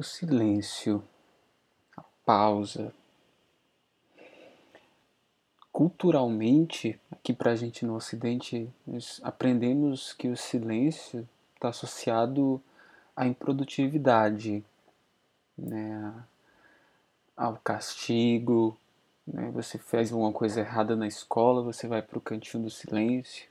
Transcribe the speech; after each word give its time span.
o 0.00 0.02
silêncio, 0.02 1.04
a 1.94 2.02
pausa. 2.24 2.90
Culturalmente, 5.70 6.98
aqui 7.10 7.34
para 7.34 7.52
a 7.52 7.54
gente 7.54 7.84
no 7.84 7.96
Ocidente, 7.96 8.72
nós 8.86 9.20
aprendemos 9.22 10.14
que 10.14 10.28
o 10.28 10.36
silêncio 10.38 11.28
está 11.54 11.68
associado 11.68 12.62
à 13.14 13.26
improdutividade, 13.26 14.64
né, 15.56 16.24
ao 17.36 17.58
castigo. 17.58 18.78
Né, 19.26 19.50
você 19.50 19.76
fez 19.76 20.10
alguma 20.10 20.32
coisa 20.32 20.60
errada 20.60 20.96
na 20.96 21.06
escola, 21.06 21.62
você 21.62 21.86
vai 21.86 22.00
para 22.00 22.16
o 22.16 22.22
cantinho 22.22 22.62
do 22.62 22.70
silêncio. 22.70 23.46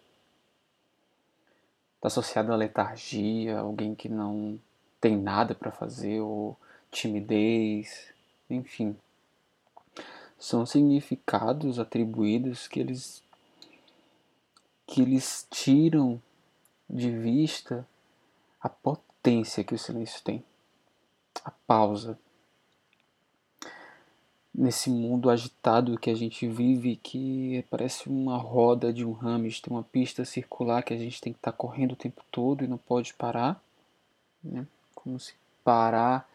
Está 1.97 2.07
associado 2.07 2.51
à 2.51 2.55
letargia, 2.55 3.59
alguém 3.59 3.93
que 3.93 4.09
não 4.09 4.59
tem 4.99 5.17
nada 5.17 5.55
para 5.55 5.71
fazer 5.71 6.19
ou 6.19 6.57
timidez, 6.91 8.11
enfim. 8.49 8.95
São 10.37 10.65
significados 10.65 11.79
atribuídos 11.79 12.67
que 12.67 12.79
eles 12.79 13.21
que 14.85 15.01
eles 15.01 15.47
tiram 15.51 16.19
de 16.89 17.11
vista 17.11 17.87
a 18.59 18.67
potência 18.67 19.63
que 19.63 19.75
o 19.75 19.77
silêncio 19.77 20.21
tem. 20.23 20.43
A 21.45 21.51
pausa. 21.51 22.17
Nesse 24.53 24.89
mundo 24.89 25.29
agitado 25.29 25.97
que 25.97 26.09
a 26.09 26.15
gente 26.15 26.47
vive, 26.47 26.95
que 26.95 27.63
parece 27.69 28.09
uma 28.09 28.35
roda 28.37 28.91
de 28.91 29.05
um 29.05 29.13
hamster, 29.13 29.71
uma 29.71 29.83
pista 29.83 30.25
circular 30.25 30.81
que 30.81 30.93
a 30.93 30.97
gente 30.97 31.21
tem 31.21 31.31
que 31.31 31.39
estar 31.39 31.51
tá 31.51 31.57
correndo 31.57 31.91
o 31.91 31.95
tempo 31.95 32.23
todo 32.31 32.63
e 32.63 32.67
não 32.67 32.77
pode 32.77 33.13
parar. 33.13 33.61
Né? 34.43 34.65
Como 35.03 35.19
se 35.19 35.33
parar 35.63 36.27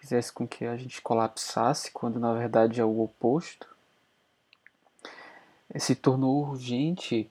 fizesse 0.00 0.32
com 0.32 0.46
que 0.46 0.64
a 0.64 0.76
gente 0.76 1.02
colapsasse, 1.02 1.90
quando 1.90 2.18
na 2.18 2.32
verdade 2.32 2.80
é 2.80 2.84
o 2.84 3.00
oposto. 3.02 3.68
É, 5.70 5.78
se 5.78 5.94
tornou 5.94 6.48
urgente 6.48 7.30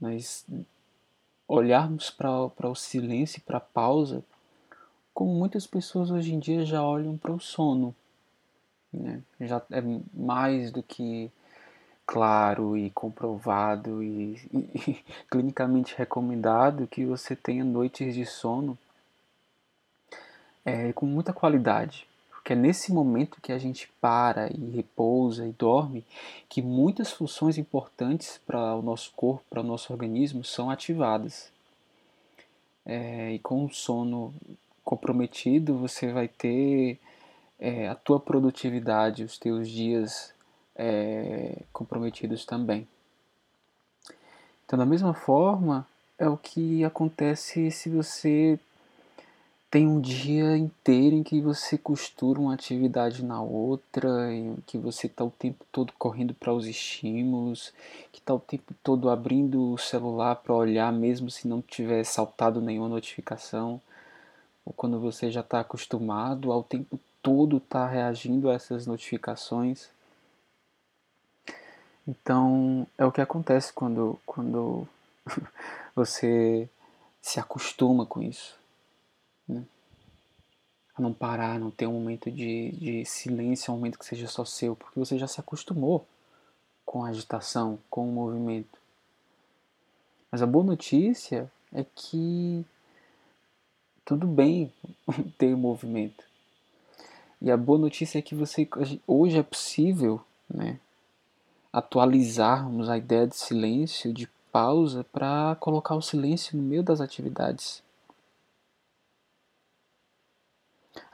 nós 0.00 0.44
olharmos 1.48 2.10
para 2.10 2.68
o 2.68 2.74
silêncio 2.74 3.38
e 3.38 3.40
para 3.40 3.58
a 3.58 3.60
pausa, 3.60 4.22
como 5.14 5.32
muitas 5.32 5.66
pessoas 5.66 6.10
hoje 6.10 6.34
em 6.34 6.38
dia 6.38 6.64
já 6.66 6.82
olham 6.82 7.16
para 7.16 7.32
o 7.32 7.40
sono. 7.40 7.94
Né? 8.92 9.22
Já 9.40 9.62
é 9.70 9.80
mais 10.12 10.70
do 10.70 10.82
que 10.82 11.30
claro 12.06 12.76
e 12.76 12.90
comprovado 12.90 14.02
e, 14.02 14.34
e, 14.52 14.90
e 14.90 15.04
clinicamente 15.30 15.94
recomendado 15.96 16.86
que 16.86 17.06
você 17.06 17.34
tenha 17.34 17.64
noites 17.64 18.14
de 18.14 18.26
sono 18.26 18.76
é, 20.64 20.92
com 20.92 21.06
muita 21.06 21.32
qualidade. 21.32 22.06
Porque 22.30 22.52
é 22.52 22.56
nesse 22.56 22.92
momento 22.92 23.40
que 23.40 23.52
a 23.52 23.58
gente 23.58 23.90
para 24.00 24.52
e 24.52 24.70
repousa 24.76 25.46
e 25.46 25.52
dorme 25.52 26.04
que 26.48 26.60
muitas 26.60 27.10
funções 27.10 27.56
importantes 27.56 28.38
para 28.46 28.74
o 28.74 28.82
nosso 28.82 29.12
corpo, 29.16 29.42
para 29.48 29.60
o 29.60 29.64
nosso 29.64 29.92
organismo, 29.92 30.44
são 30.44 30.70
ativadas. 30.70 31.50
É, 32.84 33.32
e 33.32 33.38
com 33.38 33.64
o 33.64 33.72
sono 33.72 34.34
comprometido, 34.84 35.78
você 35.78 36.12
vai 36.12 36.28
ter 36.28 37.00
é, 37.58 37.88
a 37.88 37.94
tua 37.94 38.20
produtividade, 38.20 39.24
os 39.24 39.38
teus 39.38 39.68
dias 39.68 40.34
é, 40.76 41.62
comprometidos 41.72 42.44
também. 42.44 42.86
Então, 44.66 44.78
da 44.78 44.84
mesma 44.84 45.14
forma, 45.14 45.86
é 46.18 46.28
o 46.28 46.36
que 46.36 46.84
acontece 46.84 47.70
se 47.70 47.88
você 47.88 48.58
tem 49.74 49.88
um 49.88 50.00
dia 50.00 50.56
inteiro 50.56 51.16
em 51.16 51.24
que 51.24 51.40
você 51.40 51.76
costura 51.76 52.38
uma 52.38 52.54
atividade 52.54 53.24
na 53.24 53.42
outra, 53.42 54.32
em 54.32 54.54
que 54.64 54.78
você 54.78 55.08
está 55.08 55.24
o 55.24 55.32
tempo 55.32 55.66
todo 55.72 55.92
correndo 55.98 56.32
para 56.32 56.54
os 56.54 56.64
estímulos, 56.64 57.72
que 58.12 58.20
está 58.20 58.32
o 58.32 58.38
tempo 58.38 58.72
todo 58.84 59.10
abrindo 59.10 59.72
o 59.72 59.76
celular 59.76 60.36
para 60.36 60.54
olhar, 60.54 60.92
mesmo 60.92 61.28
se 61.28 61.48
não 61.48 61.60
tiver 61.60 62.04
saltado 62.04 62.60
nenhuma 62.60 62.88
notificação, 62.88 63.80
ou 64.64 64.72
quando 64.72 65.00
você 65.00 65.28
já 65.28 65.40
está 65.40 65.58
acostumado 65.58 66.52
ao 66.52 66.62
tempo 66.62 66.96
todo 67.20 67.56
estar 67.56 67.86
tá 67.86 67.92
reagindo 67.92 68.48
a 68.50 68.54
essas 68.54 68.86
notificações. 68.86 69.88
Então 72.06 72.86
é 72.96 73.04
o 73.04 73.10
que 73.10 73.20
acontece 73.20 73.72
quando, 73.72 74.20
quando 74.24 74.86
você 75.96 76.68
se 77.20 77.40
acostuma 77.40 78.06
com 78.06 78.22
isso 78.22 78.62
né? 79.48 79.64
A 80.96 81.02
não 81.02 81.12
parar, 81.12 81.58
não 81.58 81.70
ter 81.70 81.86
um 81.86 81.92
momento 81.94 82.30
de, 82.30 82.70
de 82.72 83.04
silêncio, 83.04 83.72
um 83.72 83.76
momento 83.76 83.98
que 83.98 84.06
seja 84.06 84.28
só 84.28 84.44
seu, 84.44 84.76
porque 84.76 84.98
você 84.98 85.18
já 85.18 85.26
se 85.26 85.40
acostumou 85.40 86.06
com 86.84 87.04
a 87.04 87.08
agitação, 87.08 87.78
com 87.90 88.08
o 88.08 88.12
movimento. 88.12 88.78
Mas 90.30 90.42
a 90.42 90.46
boa 90.46 90.64
notícia 90.64 91.50
é 91.72 91.84
que 91.94 92.64
tudo 94.04 94.26
bem 94.26 94.72
ter 95.38 95.56
movimento. 95.56 96.24
E 97.40 97.50
a 97.50 97.56
boa 97.56 97.78
notícia 97.78 98.18
é 98.18 98.22
que 98.22 98.34
você 98.34 98.66
hoje 99.06 99.38
é 99.38 99.42
possível, 99.42 100.24
né, 100.48 100.80
atualizarmos 101.72 102.88
a 102.88 102.96
ideia 102.96 103.26
de 103.26 103.36
silêncio, 103.36 104.14
de 104.14 104.28
pausa 104.50 105.04
para 105.12 105.56
colocar 105.60 105.94
o 105.94 106.02
silêncio 106.02 106.56
no 106.56 106.62
meio 106.62 106.82
das 106.82 107.00
atividades. 107.00 107.83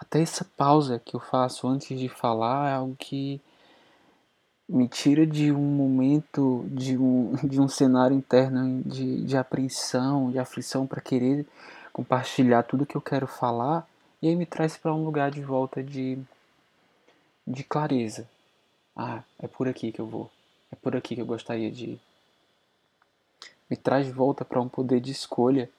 Até 0.01 0.23
essa 0.23 0.47
pausa 0.57 0.99
que 0.99 1.15
eu 1.15 1.21
faço 1.21 1.69
antes 1.69 1.99
de 1.99 2.09
falar 2.09 2.71
é 2.71 2.75
algo 2.75 2.97
que 2.97 3.39
me 4.67 4.89
tira 4.89 5.27
de 5.27 5.53
um 5.53 5.61
momento, 5.61 6.65
de 6.69 6.97
um, 6.97 7.35
de 7.47 7.61
um 7.61 7.69
cenário 7.69 8.17
interno 8.17 8.83
de, 8.83 9.23
de 9.23 9.37
apreensão, 9.37 10.31
de 10.31 10.39
aflição 10.39 10.87
para 10.87 11.03
querer 11.03 11.47
compartilhar 11.93 12.63
tudo 12.63 12.87
que 12.87 12.97
eu 12.97 13.01
quero 13.01 13.27
falar 13.27 13.87
e 14.23 14.29
aí 14.29 14.37
me 14.37 14.47
traz 14.47 14.77
para 14.77 14.95
um 14.95 15.05
lugar 15.05 15.31
de 15.31 15.43
volta 15.43 15.83
de, 15.83 16.19
de 17.47 17.63
clareza. 17.63 18.29
Ah, 18.95 19.23
é 19.39 19.49
por 19.49 19.69
aqui 19.69 19.93
que 19.93 20.01
eu 20.01 20.07
vou. 20.07 20.31
É 20.73 20.77
por 20.77 20.97
aqui 20.97 21.15
que 21.15 21.21
eu 21.21 21.27
gostaria 21.27 21.71
de 21.71 21.91
ir. 21.91 22.01
Me 23.69 23.77
traz 23.77 24.07
de 24.07 24.13
volta 24.13 24.45
para 24.45 24.61
um 24.61 24.69
poder 24.69 25.01
de 25.01 25.11
escolha 25.11 25.71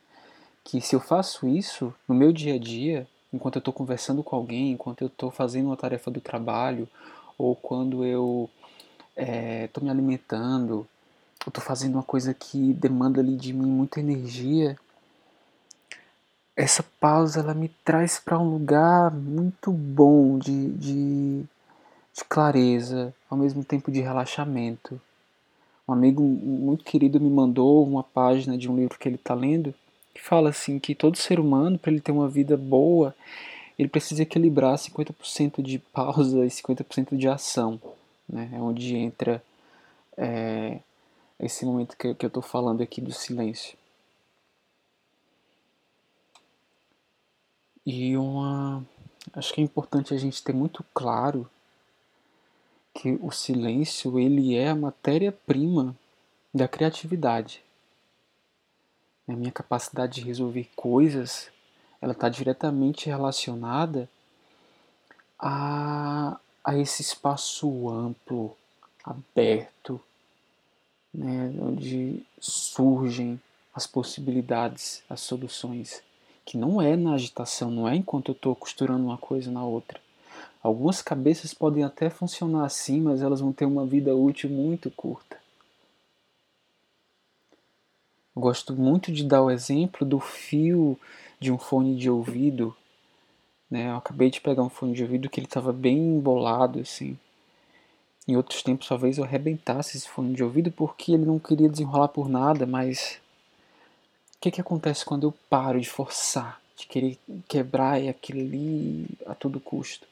que 0.63 0.79
se 0.79 0.95
eu 0.95 0.99
faço 0.99 1.47
isso 1.47 1.93
no 2.07 2.15
meu 2.15 2.31
dia 2.31 2.55
a 2.55 2.59
dia, 2.59 3.07
enquanto 3.33 3.55
eu 3.55 3.59
estou 3.59 3.73
conversando 3.73 4.23
com 4.23 4.35
alguém, 4.35 4.71
enquanto 4.71 5.01
eu 5.01 5.07
estou 5.07 5.31
fazendo 5.31 5.67
uma 5.67 5.77
tarefa 5.77 6.11
do 6.11 6.21
trabalho, 6.21 6.87
ou 7.37 7.55
quando 7.55 8.03
eu 8.05 8.49
estou 9.15 9.81
é, 9.81 9.85
me 9.85 9.89
alimentando, 9.89 10.87
eu 11.45 11.49
estou 11.49 11.63
fazendo 11.63 11.95
uma 11.95 12.03
coisa 12.03 12.33
que 12.33 12.73
demanda 12.73 13.19
ali 13.19 13.35
de 13.35 13.53
mim 13.53 13.67
muita 13.67 13.99
energia, 13.99 14.77
essa 16.55 16.83
pausa 16.99 17.39
ela 17.39 17.53
me 17.53 17.69
traz 17.83 18.19
para 18.19 18.37
um 18.37 18.49
lugar 18.49 19.11
muito 19.11 19.71
bom 19.71 20.37
de, 20.37 20.69
de, 20.73 21.43
de 22.13 22.25
clareza, 22.27 23.13
ao 23.29 23.37
mesmo 23.37 23.63
tempo 23.63 23.91
de 23.91 24.01
relaxamento. 24.01 25.01
Um 25.87 25.93
amigo 25.93 26.21
muito 26.21 26.83
querido 26.83 27.19
me 27.19 27.29
mandou 27.29 27.83
uma 27.87 28.03
página 28.03 28.57
de 28.57 28.69
um 28.69 28.75
livro 28.75 28.99
que 28.99 29.07
ele 29.07 29.15
está 29.15 29.33
lendo 29.33 29.73
que 30.13 30.21
fala 30.21 30.49
assim 30.49 30.79
que 30.79 30.95
todo 30.95 31.17
ser 31.17 31.39
humano, 31.39 31.77
para 31.77 31.91
ele 31.91 32.01
ter 32.01 32.11
uma 32.11 32.27
vida 32.27 32.57
boa, 32.57 33.15
ele 33.77 33.89
precisa 33.89 34.23
equilibrar 34.23 34.75
50% 34.75 35.61
de 35.61 35.79
pausa 35.79 36.45
e 36.45 36.49
50% 36.49 37.17
de 37.17 37.27
ação. 37.27 37.79
Né? 38.27 38.49
É 38.53 38.57
onde 38.57 38.95
entra 38.95 39.43
é, 40.17 40.79
esse 41.39 41.65
momento 41.65 41.97
que, 41.97 42.13
que 42.13 42.25
eu 42.25 42.27
estou 42.27 42.43
falando 42.43 42.81
aqui 42.81 43.01
do 43.01 43.11
silêncio. 43.11 43.75
E 47.85 48.15
uma. 48.15 48.85
Acho 49.33 49.53
que 49.53 49.61
é 49.61 49.63
importante 49.63 50.13
a 50.13 50.17
gente 50.17 50.43
ter 50.43 50.53
muito 50.53 50.85
claro 50.93 51.49
que 52.93 53.17
o 53.21 53.31
silêncio 53.31 54.19
ele 54.19 54.55
é 54.55 54.69
a 54.69 54.75
matéria-prima 54.75 55.95
da 56.53 56.67
criatividade. 56.67 57.63
A 59.27 59.33
minha 59.33 59.51
capacidade 59.51 60.15
de 60.15 60.27
resolver 60.27 60.69
coisas, 60.75 61.49
ela 62.01 62.13
está 62.13 62.27
diretamente 62.27 63.07
relacionada 63.07 64.09
a, 65.39 66.39
a 66.63 66.77
esse 66.77 67.01
espaço 67.01 67.89
amplo, 67.89 68.55
aberto, 69.03 69.99
né, 71.13 71.53
onde 71.59 72.23
surgem 72.39 73.39
as 73.73 73.87
possibilidades, 73.87 75.03
as 75.09 75.21
soluções, 75.21 76.03
que 76.45 76.57
não 76.57 76.81
é 76.81 76.95
na 76.95 77.13
agitação, 77.13 77.71
não 77.71 77.87
é 77.87 77.95
enquanto 77.95 78.29
eu 78.29 78.33
estou 78.33 78.55
costurando 78.55 79.05
uma 79.05 79.17
coisa 79.17 79.49
na 79.49 79.63
outra. 79.63 79.99
Algumas 80.61 81.01
cabeças 81.01 81.53
podem 81.53 81.83
até 81.83 82.09
funcionar 82.09 82.65
assim, 82.65 83.01
mas 83.01 83.21
elas 83.21 83.39
vão 83.39 83.51
ter 83.51 83.65
uma 83.65 83.85
vida 83.85 84.15
útil 84.15 84.49
muito 84.49 84.91
curta. 84.91 85.40
Gosto 88.35 88.75
muito 88.75 89.11
de 89.11 89.23
dar 89.25 89.41
o 89.41 89.51
exemplo 89.51 90.05
do 90.05 90.19
fio 90.19 90.99
de 91.39 91.51
um 91.51 91.57
fone 91.57 91.95
de 91.95 92.09
ouvido 92.09 92.75
Né? 93.69 93.89
Eu 93.89 93.97
acabei 93.97 94.29
de 94.29 94.41
pegar 94.41 94.63
um 94.63 94.69
fone 94.69 94.93
de 94.93 95.03
ouvido 95.03 95.29
que 95.29 95.39
ele 95.39 95.47
estava 95.47 95.73
bem 95.73 95.97
embolado, 95.97 96.79
assim. 96.79 97.17
Em 98.27 98.35
outros 98.35 98.61
tempos, 98.63 98.87
talvez 98.87 99.17
eu 99.17 99.23
arrebentasse 99.23 99.97
esse 99.97 100.07
fone 100.07 100.33
de 100.33 100.43
ouvido 100.43 100.71
porque 100.71 101.11
ele 101.13 101.25
não 101.25 101.39
queria 101.39 101.69
desenrolar 101.69 102.07
por 102.09 102.29
nada, 102.29 102.65
mas 102.65 103.19
o 104.35 104.39
que, 104.41 104.51
que 104.51 104.61
acontece 104.61 105.05
quando 105.05 105.27
eu 105.27 105.33
paro 105.49 105.79
de 105.79 105.89
forçar, 105.89 106.61
de 106.75 106.85
querer 106.87 107.17
quebrar 107.47 108.01
aquilo 108.07 108.41
ali 108.41 109.07
a 109.25 109.33
todo 109.35 109.59
custo? 109.59 110.07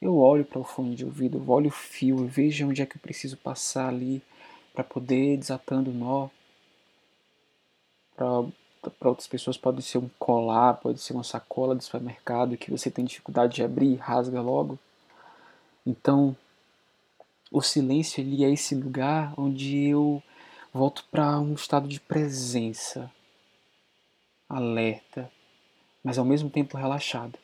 Eu 0.00 0.18
olho 0.18 0.44
para 0.44 0.60
o 0.60 0.64
fone 0.64 0.94
de 0.96 1.04
ouvido, 1.04 1.38
eu 1.38 1.50
olho 1.50 1.68
o 1.68 1.72
fio, 1.72 2.18
eu 2.20 2.26
vejo 2.26 2.68
onde 2.68 2.82
é 2.82 2.86
que 2.86 2.96
eu 2.96 3.00
preciso 3.00 3.36
passar 3.36 3.88
ali 3.88 4.22
para 4.74 4.84
poder 4.84 5.36
desatando 5.36 5.90
o 5.90 5.94
nó. 5.94 6.28
Para 8.18 9.08
outras 9.08 9.28
pessoas 9.28 9.56
pode 9.56 9.80
ser 9.82 9.98
um 9.98 10.10
colar, 10.18 10.74
pode 10.74 10.98
ser 10.98 11.12
uma 11.12 11.22
sacola 11.22 11.74
do 11.74 11.82
supermercado 11.82 12.56
que 12.56 12.70
você 12.70 12.90
tem 12.90 13.04
dificuldade 13.04 13.54
de 13.54 13.62
abrir 13.62 13.94
rasga 13.96 14.40
logo. 14.40 14.78
Então, 15.86 16.36
o 17.50 17.62
silêncio 17.62 18.20
ele 18.20 18.44
é 18.44 18.50
esse 18.50 18.74
lugar 18.74 19.32
onde 19.38 19.88
eu 19.88 20.22
volto 20.74 21.04
para 21.10 21.38
um 21.38 21.54
estado 21.54 21.86
de 21.86 22.00
presença, 22.00 23.10
alerta, 24.48 25.30
mas 26.02 26.18
ao 26.18 26.24
mesmo 26.24 26.50
tempo 26.50 26.76
relaxado 26.76 27.38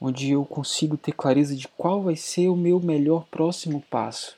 onde 0.00 0.30
eu 0.30 0.44
consigo 0.46 0.96
ter 0.96 1.12
clareza 1.12 1.54
de 1.54 1.68
qual 1.68 2.02
vai 2.02 2.16
ser 2.16 2.48
o 2.48 2.56
meu 2.56 2.80
melhor 2.80 3.26
próximo 3.26 3.82
passo. 3.90 4.36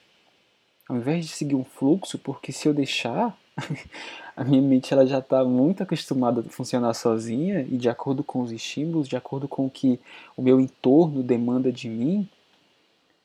Ao 0.88 0.96
invés 0.96 1.26
de 1.26 1.30
seguir 1.30 1.54
um 1.54 1.64
fluxo, 1.64 2.18
porque 2.18 2.50
se 2.50 2.66
eu 2.66 2.74
deixar, 2.74 3.38
a 4.36 4.44
minha 4.44 4.62
mente 4.62 4.92
ela 4.92 5.06
já 5.06 5.18
está 5.18 5.44
muito 5.44 5.82
acostumada 5.82 6.40
a 6.40 6.44
funcionar 6.44 6.94
sozinha 6.94 7.62
e 7.62 7.76
de 7.76 7.88
acordo 7.88 8.24
com 8.24 8.40
os 8.40 8.50
estímulos, 8.50 9.08
de 9.08 9.16
acordo 9.16 9.46
com 9.46 9.66
o 9.66 9.70
que 9.70 10.00
o 10.36 10.42
meu 10.42 10.60
entorno 10.60 11.22
demanda 11.22 11.70
de 11.70 11.88
mim, 11.88 12.28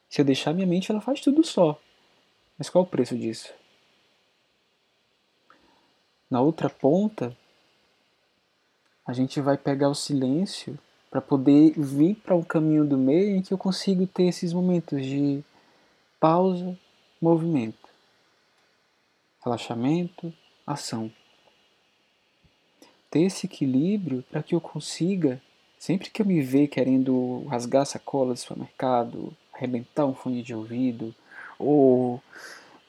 se 0.10 0.22
eu 0.22 0.26
deixar 0.26 0.54
minha 0.54 0.68
mente 0.68 0.92
ela 0.92 1.02
faz 1.02 1.22
tudo 1.22 1.46
só. 1.46 1.80
Mas 2.58 2.70
qual 2.70 2.84
é 2.84 2.88
o 2.88 2.90
preço 2.90 3.18
disso? 3.18 3.54
Na 6.30 6.42
outra 6.42 6.70
ponta, 6.70 7.36
a 9.06 9.14
gente 9.14 9.40
vai 9.40 9.58
pegar 9.58 9.90
o 9.90 9.96
silêncio 9.96 10.78
para 11.10 11.22
poder 11.22 11.72
vir 11.78 12.16
para 12.16 12.36
um 12.36 12.44
caminho 12.44 12.86
do 12.86 12.98
meio 12.98 13.38
em 13.38 13.42
que 13.42 13.54
eu 13.54 13.58
consigo 13.58 14.06
ter 14.06 14.24
esses 14.24 14.52
momentos 14.52 15.06
de 15.06 15.42
pausa, 16.20 16.78
movimento, 17.22 17.87
relaxamento, 19.44 20.34
ação. 20.66 21.12
Ter 23.10 23.22
esse 23.22 23.46
equilíbrio 23.46 24.24
para 24.30 24.44
que 24.44 24.54
eu 24.54 24.62
consiga, 24.62 25.42
sempre 25.80 26.10
que 26.10 26.22
eu 26.22 26.26
me 26.26 26.42
ver 26.42 26.68
querendo 26.68 27.46
rasgar 27.46 27.84
a 27.84 27.86
sacola 27.86 28.34
do 28.34 28.40
supermercado, 28.40 29.36
arrebentar 29.54 30.06
um 30.06 30.14
fone 30.14 30.44
de 30.44 30.54
ouvido, 30.54 31.16
ou 31.58 32.22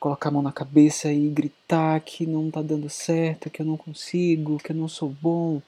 colocar 0.00 0.28
a 0.28 0.32
mão 0.32 0.42
na 0.42 0.52
cabeça 0.52 1.12
e 1.12 1.28
gritar 1.28 2.00
que 2.00 2.26
não 2.26 2.48
está 2.48 2.62
dando 2.62 2.88
certo, 2.90 3.50
que 3.50 3.62
eu 3.62 3.66
não 3.66 3.76
consigo, 3.76 4.58
que 4.58 4.72
eu 4.72 4.76
não 4.76 4.88
sou 4.88 5.08
bom, 5.08 5.60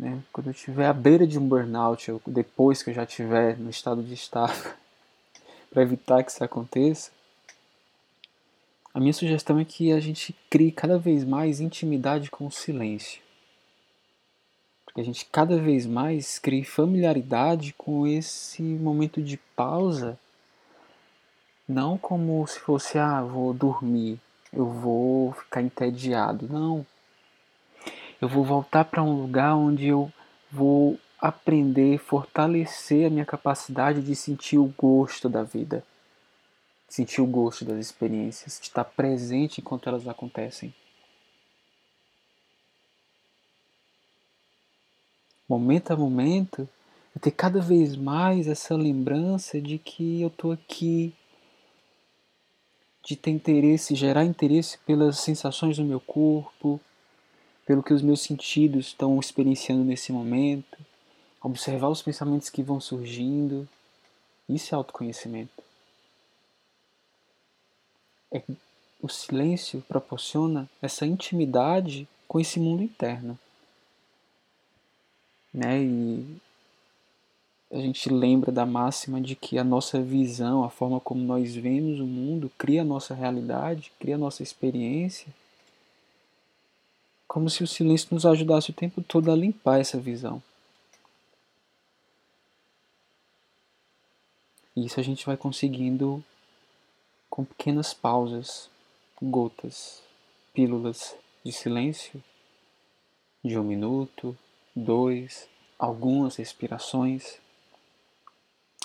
né? 0.00 0.22
Quando 0.32 0.46
eu 0.46 0.52
estiver 0.52 0.86
à 0.86 0.94
beira 0.94 1.26
de 1.26 1.38
um 1.38 1.46
burnout, 1.46 2.10
ou 2.10 2.22
depois 2.26 2.82
que 2.82 2.88
eu 2.88 2.94
já 2.94 3.04
estiver 3.04 3.58
no 3.58 3.68
estado 3.68 4.02
de 4.02 4.14
estado, 4.14 4.74
para 5.70 5.82
evitar 5.82 6.24
que 6.24 6.30
isso 6.30 6.42
aconteça, 6.42 7.10
a 8.92 9.00
minha 9.00 9.12
sugestão 9.12 9.58
é 9.58 9.64
que 9.64 9.92
a 9.92 10.00
gente 10.00 10.34
crie 10.48 10.72
cada 10.72 10.98
vez 10.98 11.24
mais 11.24 11.60
intimidade 11.60 12.30
com 12.30 12.46
o 12.46 12.50
silêncio. 12.50 13.20
Que 14.94 15.00
a 15.00 15.04
gente 15.04 15.24
cada 15.26 15.56
vez 15.56 15.86
mais 15.86 16.38
crie 16.38 16.64
familiaridade 16.64 17.72
com 17.78 18.06
esse 18.06 18.62
momento 18.62 19.22
de 19.22 19.36
pausa, 19.54 20.18
não 21.68 21.96
como 21.96 22.44
se 22.46 22.58
fosse, 22.58 22.98
ah, 22.98 23.22
vou 23.22 23.54
dormir, 23.54 24.18
eu 24.52 24.66
vou 24.66 25.32
ficar 25.32 25.62
entediado. 25.62 26.48
Não 26.48 26.84
eu 28.20 28.28
vou 28.28 28.44
voltar 28.44 28.84
para 28.84 29.02
um 29.02 29.22
lugar 29.22 29.56
onde 29.56 29.86
eu 29.86 30.12
vou 30.52 30.98
aprender, 31.18 31.98
fortalecer 31.98 33.06
a 33.06 33.10
minha 33.10 33.24
capacidade 33.24 34.02
de 34.02 34.14
sentir 34.14 34.58
o 34.58 34.72
gosto 34.76 35.26
da 35.26 35.42
vida, 35.42 35.82
sentir 36.90 37.20
o 37.20 37.26
gosto 37.26 37.64
das 37.64 37.78
experiências, 37.78 38.58
de 38.58 38.66
estar 38.66 38.84
presente 38.84 39.60
enquanto 39.60 39.88
elas 39.88 40.08
acontecem. 40.08 40.74
Momento 45.48 45.92
a 45.92 45.96
momento, 45.96 46.68
eu 47.14 47.20
ter 47.20 47.30
cada 47.30 47.60
vez 47.60 47.96
mais 47.96 48.48
essa 48.48 48.74
lembrança 48.74 49.60
de 49.60 49.78
que 49.78 50.20
eu 50.20 50.28
estou 50.28 50.50
aqui, 50.50 51.14
de 53.04 53.14
ter 53.14 53.30
interesse, 53.30 53.94
gerar 53.94 54.24
interesse 54.24 54.76
pelas 54.78 55.20
sensações 55.20 55.76
do 55.76 55.84
meu 55.84 56.00
corpo, 56.00 56.80
pelo 57.64 57.84
que 57.84 57.94
os 57.94 58.02
meus 58.02 58.20
sentidos 58.20 58.86
estão 58.86 59.18
experienciando 59.20 59.84
nesse 59.84 60.12
momento, 60.12 60.76
observar 61.40 61.88
os 61.88 62.02
pensamentos 62.02 62.50
que 62.50 62.64
vão 62.64 62.80
surgindo. 62.80 63.68
Isso 64.48 64.74
é 64.74 64.76
autoconhecimento. 64.76 65.70
É, 68.32 68.42
o 69.02 69.08
silêncio 69.08 69.82
proporciona 69.88 70.68
essa 70.80 71.06
intimidade 71.06 72.06
com 72.28 72.38
esse 72.38 72.60
mundo 72.60 72.82
interno. 72.82 73.38
Né? 75.52 75.82
E 75.82 76.36
a 77.72 77.78
gente 77.78 78.08
lembra 78.08 78.52
da 78.52 78.66
máxima 78.66 79.20
de 79.20 79.34
que 79.34 79.58
a 79.58 79.64
nossa 79.64 80.00
visão, 80.00 80.64
a 80.64 80.70
forma 80.70 81.00
como 81.00 81.22
nós 81.22 81.54
vemos 81.54 82.00
o 82.00 82.06
mundo, 82.06 82.50
cria 82.58 82.82
a 82.82 82.84
nossa 82.84 83.14
realidade, 83.14 83.92
cria 83.98 84.14
a 84.14 84.18
nossa 84.18 84.42
experiência 84.42 85.32
como 87.30 87.48
se 87.48 87.62
o 87.62 87.66
silêncio 87.66 88.08
nos 88.10 88.26
ajudasse 88.26 88.70
o 88.70 88.74
tempo 88.74 89.00
todo 89.00 89.30
a 89.30 89.36
limpar 89.36 89.78
essa 89.78 89.96
visão. 90.00 90.42
E 94.74 94.84
isso 94.86 94.98
a 94.98 95.02
gente 95.04 95.24
vai 95.24 95.36
conseguindo 95.36 96.24
com 97.30 97.44
pequenas 97.44 97.94
pausas, 97.94 98.68
gotas, 99.22 100.02
pílulas 100.52 101.14
de 101.42 101.52
silêncio 101.52 102.22
de 103.42 103.58
um 103.58 103.62
minuto, 103.62 104.36
dois, 104.76 105.48
algumas 105.78 106.36
respirações. 106.36 107.38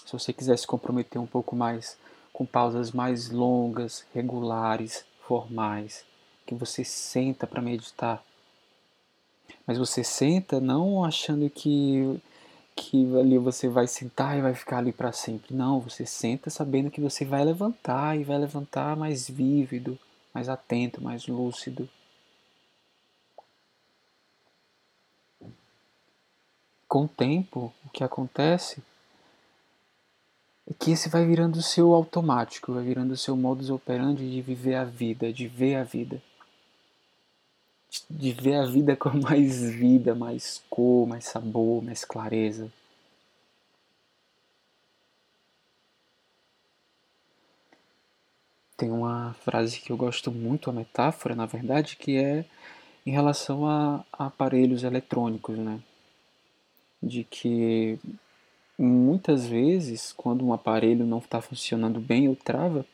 Se 0.05 0.13
você 0.13 0.31
quiser 0.31 0.57
se 0.57 0.67
comprometer 0.67 1.19
um 1.19 1.27
pouco 1.27 1.55
mais 1.55 1.97
com 2.31 2.45
pausas 2.45 2.91
mais 2.91 3.29
longas, 3.29 4.05
regulares, 4.13 5.03
formais, 5.27 6.05
que 6.45 6.53
você 6.53 6.85
senta 6.85 7.47
para 7.47 7.61
meditar 7.61 8.23
mas 9.65 9.77
você 9.77 10.03
senta 10.03 10.59
não 10.59 11.03
achando 11.03 11.49
que 11.49 12.19
que 12.75 13.05
ali 13.17 13.37
você 13.37 13.69
vai 13.69 13.87
sentar 13.87 14.37
e 14.37 14.41
vai 14.41 14.53
ficar 14.53 14.79
ali 14.79 14.91
para 14.91 15.11
sempre. 15.11 15.55
Não, 15.55 15.79
você 15.79 16.05
senta 16.05 16.49
sabendo 16.49 16.91
que 16.91 16.99
você 16.99 17.23
vai 17.23 17.43
levantar 17.43 18.19
e 18.19 18.23
vai 18.23 18.37
levantar 18.37 18.97
mais 18.97 19.29
vívido, 19.29 19.97
mais 20.33 20.49
atento, 20.49 21.01
mais 21.01 21.25
lúcido. 21.27 21.89
Com 26.87 27.05
o 27.05 27.07
tempo, 27.07 27.73
o 27.85 27.89
que 27.89 28.03
acontece 28.03 28.83
é 30.69 30.73
que 30.73 30.91
esse 30.91 31.09
vai 31.09 31.25
virando 31.25 31.57
o 31.57 31.63
seu 31.63 31.93
automático, 31.93 32.73
vai 32.73 32.83
virando 32.83 33.13
o 33.13 33.17
seu 33.17 33.35
modus 33.35 33.69
operandi 33.69 34.29
de 34.29 34.41
viver 34.41 34.75
a 34.75 34.83
vida, 34.83 35.31
de 35.31 35.47
ver 35.47 35.75
a 35.75 35.83
vida 35.83 36.21
de 38.09 38.31
ver 38.31 38.55
a 38.55 38.65
vida 38.65 38.95
com 38.97 39.09
mais 39.09 39.63
vida, 39.63 40.15
mais 40.15 40.63
cor, 40.69 41.07
mais 41.07 41.25
sabor, 41.25 41.83
mais 41.83 42.03
clareza. 42.03 42.71
Tem 48.77 48.91
uma 48.91 49.33
frase 49.35 49.79
que 49.79 49.91
eu 49.91 49.97
gosto 49.97 50.31
muito, 50.31 50.69
a 50.69 50.73
metáfora, 50.73 51.33
na 51.33 51.45
verdade, 51.45 51.95
que 51.95 52.17
é 52.17 52.43
em 53.05 53.11
relação 53.11 53.65
a, 53.65 54.03
a 54.11 54.25
aparelhos 54.25 54.83
eletrônicos, 54.83 55.57
né? 55.57 55.79
De 57.01 57.23
que 57.23 57.97
muitas 58.77 59.47
vezes, 59.47 60.11
quando 60.11 60.45
um 60.45 60.51
aparelho 60.51 61.05
não 61.05 61.19
está 61.19 61.39
funcionando 61.39 62.01
bem 62.01 62.27
ou 62.27 62.35
trava, 62.35 62.85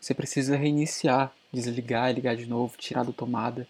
você 0.00 0.14
precisa 0.14 0.56
reiniciar, 0.56 1.32
desligar 1.52 2.12
ligar 2.12 2.36
de 2.36 2.46
novo, 2.46 2.76
tirar 2.76 3.04
da 3.04 3.12
tomada 3.12 3.66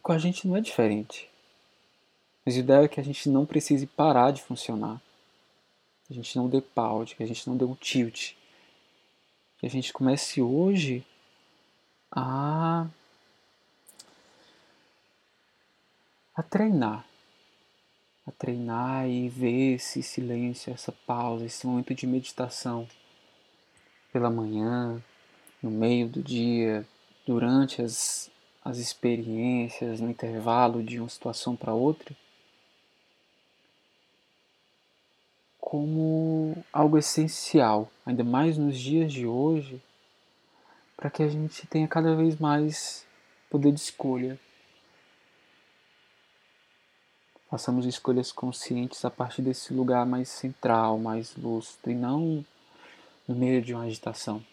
com 0.00 0.12
a 0.12 0.18
gente 0.18 0.46
não 0.48 0.56
é 0.56 0.60
diferente. 0.60 1.28
Mas 2.44 2.56
a 2.56 2.60
ideia 2.60 2.84
é 2.84 2.88
que 2.88 3.00
a 3.00 3.04
gente 3.04 3.28
não 3.28 3.44
precise 3.46 3.86
parar 3.86 4.30
de 4.32 4.42
funcionar. 4.42 5.00
Que 6.06 6.12
a 6.12 6.16
gente 6.16 6.36
não 6.36 6.48
dê 6.48 6.60
pause, 6.60 7.14
que 7.14 7.22
a 7.22 7.26
gente 7.26 7.46
não 7.48 7.56
dê 7.56 7.64
um 7.64 7.74
tilt. 7.74 8.32
Que 9.58 9.66
a 9.66 9.70
gente 9.70 9.92
comece 9.92 10.40
hoje 10.40 11.04
a, 12.10 12.86
a 16.34 16.42
treinar. 16.42 17.04
a 18.26 18.32
treinar 18.32 19.08
e 19.08 19.28
ver 19.28 19.74
esse 19.74 20.02
silêncio, 20.02 20.72
essa 20.72 20.92
pausa, 20.92 21.44
esse 21.44 21.66
momento 21.66 21.94
de 21.94 22.06
meditação 22.06 22.88
pela 24.12 24.30
manhã, 24.30 25.02
no 25.62 25.70
meio 25.70 26.08
do 26.08 26.22
dia, 26.22 26.86
durante 27.26 27.82
as, 27.82 28.30
as 28.70 28.78
experiências, 28.78 30.00
no 30.00 30.08
intervalo 30.08 30.82
de 30.82 31.00
uma 31.00 31.08
situação 31.08 31.56
para 31.56 31.74
outra, 31.74 32.14
como 35.60 36.56
algo 36.72 36.96
essencial, 36.96 37.90
ainda 38.06 38.24
mais 38.24 38.56
nos 38.56 38.78
dias 38.78 39.12
de 39.12 39.26
hoje, 39.26 39.82
para 40.96 41.10
que 41.10 41.22
a 41.22 41.28
gente 41.28 41.66
tenha 41.66 41.88
cada 41.88 42.14
vez 42.14 42.38
mais 42.38 43.06
poder 43.50 43.72
de 43.72 43.80
escolha. 43.80 44.38
Façamos 47.50 47.84
escolhas 47.86 48.30
conscientes 48.30 49.04
a 49.04 49.10
partir 49.10 49.42
desse 49.42 49.74
lugar 49.74 50.06
mais 50.06 50.28
central, 50.28 50.98
mais 50.98 51.34
lúcido, 51.36 51.90
e 51.90 51.94
não 51.94 52.44
no 53.26 53.34
meio 53.34 53.60
de 53.60 53.74
uma 53.74 53.84
agitação. 53.84 54.44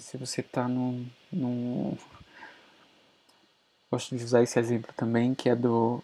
Se 0.00 0.16
você 0.16 0.40
está 0.40 0.68
num, 0.68 1.06
num. 1.32 1.96
Gosto 3.90 4.16
de 4.16 4.24
usar 4.24 4.42
esse 4.42 4.58
exemplo 4.58 4.92
também, 4.96 5.34
que 5.34 5.48
é 5.48 5.56
do. 5.56 6.02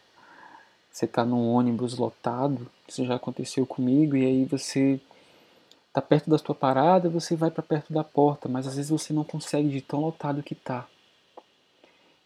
Você 0.91 1.05
está 1.05 1.25
num 1.25 1.49
ônibus 1.53 1.97
lotado, 1.97 2.71
isso 2.87 3.05
já 3.05 3.15
aconteceu 3.15 3.65
comigo, 3.65 4.17
e 4.17 4.27
aí 4.27 4.45
você 4.45 5.01
está 5.89 6.03
perto 6.03 6.29
da 6.29 6.37
sua 6.37 6.55
parada, 6.55 7.09
você 7.09 7.37
vai 7.37 7.51
para 7.51 7.63
perto 7.63 7.93
da 7.93 8.03
porta, 8.03 8.49
mas 8.49 8.67
às 8.67 8.77
vezes 8.77 8.91
você 8.91 9.13
não 9.13 9.25
consegue 9.25 9.69
de 9.69 9.81
tão 9.81 10.01
lotado 10.01 10.43
que 10.43 10.55
está. 10.55 10.87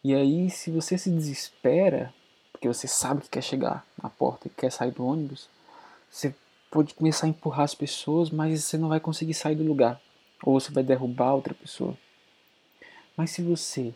E 0.02 0.14
aí, 0.14 0.50
se 0.50 0.70
você 0.70 0.96
se 0.96 1.10
desespera, 1.10 2.12
porque 2.52 2.68
você 2.68 2.88
sabe 2.88 3.22
que 3.22 3.30
quer 3.30 3.42
chegar 3.42 3.86
na 4.02 4.08
porta 4.08 4.48
e 4.48 4.50
quer 4.50 4.72
sair 4.72 4.92
do 4.92 5.04
ônibus, 5.04 5.48
você 6.10 6.34
pode 6.70 6.94
começar 6.94 7.26
a 7.26 7.30
empurrar 7.30 7.64
as 7.64 7.74
pessoas, 7.74 8.30
mas 8.30 8.64
você 8.64 8.78
não 8.78 8.88
vai 8.88 9.00
conseguir 9.00 9.34
sair 9.34 9.54
do 9.54 9.64
lugar 9.64 10.00
ou 10.44 10.60
você 10.60 10.70
vai 10.70 10.84
derrubar 10.84 11.34
outra 11.34 11.54
pessoa. 11.54 11.96
Mas 13.16 13.30
se 13.30 13.42
você 13.42 13.94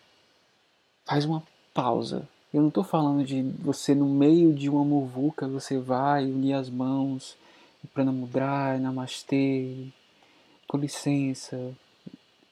faz 1.05 1.25
uma 1.25 1.43
pausa, 1.75 2.27
eu 2.53 2.63
não 2.63 2.69
estou 2.69 2.83
falando 2.83 3.25
de 3.25 3.43
você 3.61 3.95
no 3.95 4.09
meio 4.09 4.55
de 4.55 4.69
uma 4.69 4.85
muvuca, 4.85 5.47
você 5.47 5.79
vai 5.79 6.25
unir 6.25 6.55
as 6.55 6.71
mãos, 6.71 7.37
pranamudra, 7.93 8.79
namastê, 8.79 9.87
com 10.67 10.79
licença, 10.79 11.75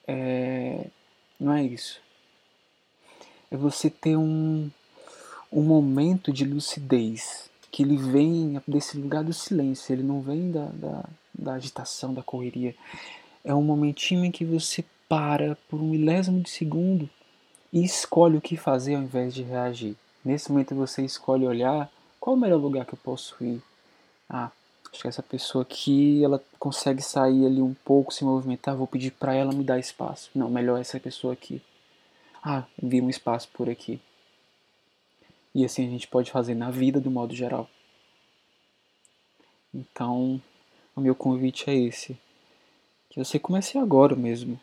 é, 0.07 0.89
não 1.41 1.55
é 1.55 1.65
isso. 1.65 2.01
É 3.51 3.57
você 3.57 3.89
ter 3.89 4.17
um, 4.17 4.71
um 5.51 5.63
momento 5.63 6.33
de 6.33 6.45
lucidez, 6.45 7.49
que 7.71 7.83
ele 7.83 7.97
vem 7.97 8.61
desse 8.67 8.99
lugar 8.99 9.25
do 9.25 9.33
silêncio, 9.33 9.93
ele 9.93 10.03
não 10.03 10.21
vem 10.21 10.51
da, 10.51 10.67
da, 10.67 11.05
da 11.35 11.53
agitação, 11.55 12.13
da 12.13 12.23
correria 12.23 12.75
é 13.47 13.55
um 13.55 13.63
momentinho 13.63 14.25
em 14.25 14.31
que 14.33 14.45
você 14.45 14.85
para 15.09 15.57
por 15.69 15.81
um 15.81 15.91
milésimo 15.91 16.41
de 16.41 16.51
segundo 16.51 17.09
e 17.73 17.85
escolhe 17.85 18.37
o 18.37 18.41
que 18.41 18.57
fazer 18.57 18.97
ao 18.97 19.03
invés 19.03 19.33
de 19.33 19.45
reagir. 19.45 19.97
Nesse 20.25 20.51
momento 20.51 20.75
você 20.75 21.05
escolhe 21.05 21.47
olhar 21.47 21.89
qual 22.19 22.35
o 22.35 22.39
melhor 22.39 22.61
lugar 22.61 22.85
que 22.85 22.95
eu 22.95 22.99
posso 22.99 23.37
ir. 23.45 23.63
Ah, 24.29 24.51
acho 24.91 25.01
que 25.01 25.07
essa 25.07 25.23
pessoa 25.23 25.63
aqui 25.63 26.25
ela 26.25 26.43
consegue 26.59 27.01
sair 27.01 27.47
ali 27.47 27.63
um 27.63 27.73
pouco, 27.73 28.13
se 28.13 28.25
movimentar, 28.25 28.75
vou 28.75 28.89
pedir 28.89 29.13
para 29.13 29.33
ela 29.33 29.53
me 29.53 29.63
dar 29.63 29.79
espaço. 29.79 30.29
Não, 30.35 30.51
melhor 30.51 30.81
essa 30.81 30.99
pessoa 30.99 31.33
aqui. 31.33 31.63
Ah, 32.43 32.65
vi 32.83 33.01
um 33.01 33.09
espaço 33.09 33.49
por 33.53 33.71
aqui. 33.71 34.01
E 35.55 35.65
assim 35.65 35.87
a 35.87 35.91
gente 35.91 36.09
pode 36.09 36.33
fazer 36.33 36.57
na 36.57 36.73
vida 36.73 37.01
do 37.01 37.13
modo 37.13 37.33
geral. 37.33 37.71
Então, 39.73 40.43
o 40.97 41.01
meu 41.01 41.15
convite 41.15 41.71
é 41.71 41.75
esse 41.75 42.19
que 43.17 43.25
você 43.25 43.39
comece 43.39 43.79
agora 43.79 44.15
mesmo. 44.15 44.61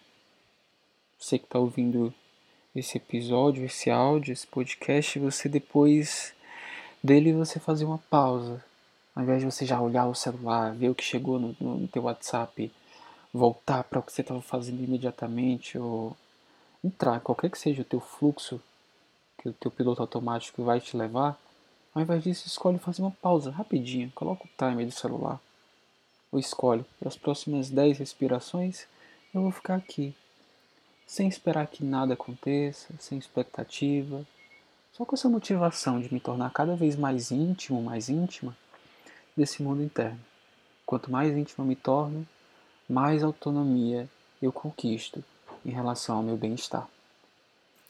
Você 1.20 1.40
que 1.40 1.46
está 1.46 1.58
ouvindo 1.58 2.14
esse 2.76 2.98
episódio, 2.98 3.66
esse 3.66 3.90
áudio, 3.90 4.32
esse 4.32 4.46
podcast, 4.46 5.18
você 5.18 5.50
depois 5.50 6.36
dele 7.04 7.34
você 7.34 7.60
fazer 7.60 7.84
uma 7.84 7.98
pausa. 7.98 8.64
Ao 9.16 9.24
invés 9.24 9.40
de 9.40 9.46
você 9.46 9.66
já 9.66 9.82
olhar 9.82 10.06
o 10.06 10.14
celular, 10.14 10.72
ver 10.76 10.90
o 10.90 10.96
que 10.96 11.04
chegou 11.04 11.40
no, 11.40 11.56
no 11.60 11.88
teu 11.88 12.04
WhatsApp, 12.04 12.72
voltar 13.34 13.84
para 13.86 13.98
o 13.98 14.04
que 14.04 14.14
você 14.14 14.22
estava 14.22 14.42
fazendo 14.42 14.84
imediatamente 14.84 15.80
ou 15.80 16.16
entrar, 16.84 17.22
qualquer 17.22 17.50
que 17.50 17.58
seja 17.58 17.82
o 17.82 17.86
teu 17.86 18.00
fluxo 18.00 18.62
que 19.40 19.50
o 19.50 19.54
teu 19.54 19.72
piloto 19.72 20.02
automático 20.02 20.64
vai 20.64 20.80
te 20.80 20.96
levar, 20.96 21.40
ao 21.94 22.04
invés 22.04 22.24
disso 22.24 22.48
escolhe 22.48 22.78
fazer 22.78 23.02
uma 23.02 23.12
pausa 23.12 23.50
rapidinho, 23.50 24.12
coloca 24.14 24.46
o 24.46 24.50
timer 24.58 24.86
do 24.86 24.92
celular 24.92 25.42
ou 26.34 26.40
escolhe, 26.40 26.84
as 27.06 27.16
próximas 27.16 27.70
10 27.70 28.00
respirações 28.00 28.88
eu 29.32 29.44
vou 29.44 29.52
ficar 29.52 29.76
aqui, 29.76 30.16
sem 31.06 31.28
esperar 31.28 31.68
que 31.68 31.86
nada 31.86 32.16
aconteça, 32.16 32.92
sem 33.00 33.20
expectativa, 33.20 34.26
só 34.92 35.06
com 35.06 35.16
essa 35.16 35.30
motivação 35.30 36.02
de 36.02 36.12
me 36.12 36.20
tornar 36.20 36.52
cada 36.52 36.76
vez 36.76 36.96
mais 36.96 37.30
íntimo, 37.30 37.84
mais 37.84 38.10
íntima 38.10 38.58
desse 39.38 39.62
mundo 39.62 39.84
interno. 39.84 40.20
Quanto 40.88 41.12
mais 41.12 41.38
íntimo 41.38 41.64
eu 41.64 41.68
me 41.68 41.76
torno, 41.76 42.28
mais 42.90 43.24
autonomia 43.24 44.10
eu 44.42 44.52
conquisto 44.52 45.24
em 45.64 45.70
relação 45.70 46.18
ao 46.18 46.24
meu 46.24 46.36
bem-estar. 46.36 46.90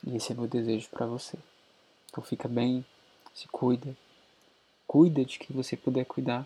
E 0.05 0.17
esse 0.17 0.33
é 0.33 0.35
meu 0.35 0.47
desejo 0.47 0.89
para 0.89 1.05
você. 1.05 1.37
Então 2.09 2.21
fica 2.21 2.47
bem, 2.49 2.85
se 3.33 3.47
cuida, 3.47 3.95
cuida 4.85 5.23
de 5.23 5.39
que 5.39 5.53
você 5.53 5.77
puder 5.77 6.05
cuidar 6.05 6.45